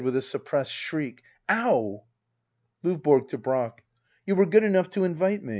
[With 0.01 0.15
a 0.15 0.21
suppressed 0.23 0.71
shriek.] 0.73 1.21
Ow 1.47 2.05
I 2.83 2.87
LdVBORO. 2.87 3.27
[To 3.27 3.37
Brack.] 3.37 3.83
You 4.25 4.33
were 4.33 4.47
good 4.47 4.63
enough 4.63 4.89
to 4.91 5.03
invite 5.03 5.43
me. 5.43 5.49